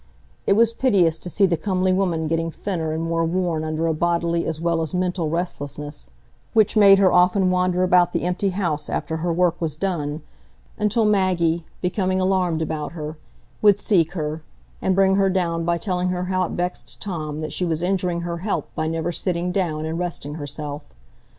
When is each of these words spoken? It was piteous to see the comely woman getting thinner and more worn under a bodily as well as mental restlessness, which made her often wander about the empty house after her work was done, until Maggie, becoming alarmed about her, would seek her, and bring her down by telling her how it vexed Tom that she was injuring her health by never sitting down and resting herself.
It 0.47 0.53
was 0.53 0.73
piteous 0.73 1.19
to 1.19 1.29
see 1.29 1.45
the 1.45 1.55
comely 1.57 1.93
woman 1.93 2.27
getting 2.27 2.49
thinner 2.49 2.91
and 2.91 3.03
more 3.03 3.23
worn 3.23 3.63
under 3.63 3.85
a 3.85 3.93
bodily 3.93 4.47
as 4.47 4.59
well 4.59 4.81
as 4.81 4.95
mental 4.95 5.29
restlessness, 5.29 6.09
which 6.53 6.75
made 6.75 6.97
her 6.97 7.13
often 7.13 7.51
wander 7.51 7.83
about 7.83 8.11
the 8.11 8.23
empty 8.23 8.49
house 8.49 8.89
after 8.89 9.17
her 9.17 9.31
work 9.31 9.61
was 9.61 9.75
done, 9.75 10.23
until 10.79 11.05
Maggie, 11.05 11.67
becoming 11.81 12.19
alarmed 12.19 12.63
about 12.63 12.93
her, 12.93 13.15
would 13.61 13.79
seek 13.79 14.13
her, 14.13 14.41
and 14.81 14.95
bring 14.95 15.17
her 15.17 15.29
down 15.29 15.65
by 15.65 15.77
telling 15.77 16.09
her 16.09 16.23
how 16.23 16.45
it 16.47 16.53
vexed 16.53 16.99
Tom 16.99 17.41
that 17.41 17.53
she 17.53 17.63
was 17.63 17.83
injuring 17.83 18.21
her 18.21 18.37
health 18.39 18.65
by 18.73 18.87
never 18.87 19.11
sitting 19.11 19.51
down 19.51 19.85
and 19.85 19.99
resting 19.99 20.33
herself. 20.33 20.91